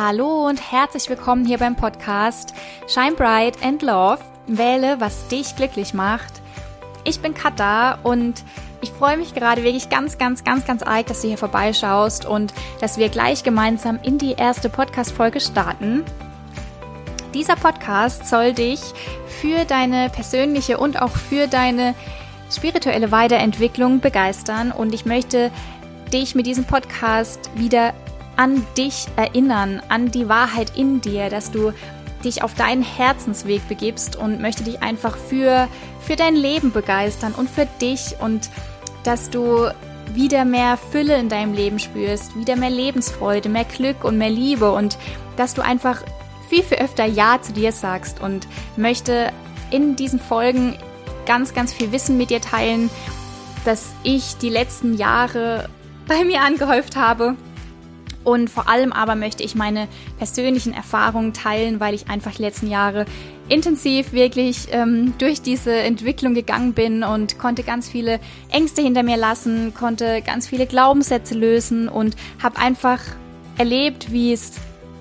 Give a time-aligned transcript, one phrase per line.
[0.00, 2.54] Hallo und herzlich willkommen hier beim Podcast
[2.86, 4.20] Shine Bright and Love.
[4.46, 6.34] Wähle, was dich glücklich macht.
[7.02, 8.44] Ich bin Katha und
[8.80, 12.54] ich freue mich gerade wirklich ganz, ganz, ganz, ganz arg, dass du hier vorbeischaust und
[12.80, 16.04] dass wir gleich gemeinsam in die erste Podcast-Folge starten.
[17.34, 18.78] Dieser Podcast soll dich
[19.26, 21.96] für deine persönliche und auch für deine
[22.52, 25.50] spirituelle Weiterentwicklung begeistern und ich möchte
[26.12, 27.94] dich mit diesem Podcast wieder
[28.38, 31.72] an dich erinnern, an die Wahrheit in dir, dass du
[32.24, 35.68] dich auf deinen Herzensweg begibst und möchte dich einfach für,
[36.00, 38.48] für dein Leben begeistern und für dich und
[39.02, 39.68] dass du
[40.14, 44.70] wieder mehr Fülle in deinem Leben spürst, wieder mehr Lebensfreude, mehr Glück und mehr Liebe
[44.72, 44.98] und
[45.36, 46.02] dass du einfach
[46.48, 49.32] viel, viel öfter Ja zu dir sagst und möchte
[49.70, 50.76] in diesen Folgen
[51.26, 52.88] ganz, ganz viel Wissen mit dir teilen,
[53.64, 55.68] dass ich die letzten Jahre
[56.06, 57.34] bei mir angehäuft habe
[58.24, 59.88] und vor allem aber möchte ich meine
[60.18, 63.06] persönlichen Erfahrungen teilen, weil ich einfach die letzten Jahre
[63.48, 69.16] intensiv wirklich ähm, durch diese Entwicklung gegangen bin und konnte ganz viele Ängste hinter mir
[69.16, 73.00] lassen, konnte ganz viele Glaubenssätze lösen und habe einfach
[73.56, 74.52] erlebt, wie es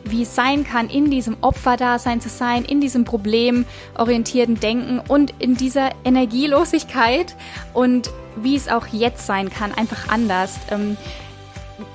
[0.10, 5.56] wie es sein kann, in diesem Opferdasein zu sein, in diesem problemorientierten Denken und in
[5.58, 7.36] dieser Energielosigkeit
[7.74, 10.60] und wie es auch jetzt sein kann, einfach anders.
[10.72, 10.98] Ähm,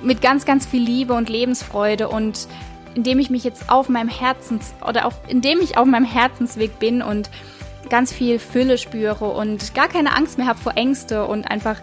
[0.03, 2.49] mit ganz, ganz viel Liebe und Lebensfreude und
[2.95, 7.03] indem ich mich jetzt auf meinem Herzens oder auf, indem ich auf meinem Herzensweg bin
[7.03, 7.31] und
[7.89, 11.77] ganz viel Fülle spüre und gar keine Angst mehr habe vor Ängste und einfach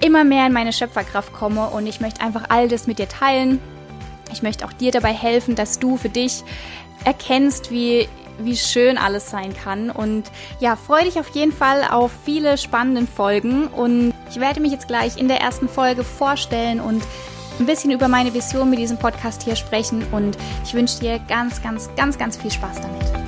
[0.00, 3.60] immer mehr in meine Schöpferkraft komme und ich möchte einfach all das mit dir teilen.
[4.32, 6.42] Ich möchte auch dir dabei helfen, dass du für dich
[7.04, 9.90] erkennst, wie wie schön alles sein kann.
[9.90, 13.68] Und ja, freue dich auf jeden Fall auf viele spannende Folgen.
[13.68, 17.02] Und ich werde mich jetzt gleich in der ersten Folge vorstellen und
[17.58, 20.04] ein bisschen über meine Vision mit diesem Podcast hier sprechen.
[20.10, 23.21] Und ich wünsche dir ganz, ganz, ganz, ganz viel Spaß damit.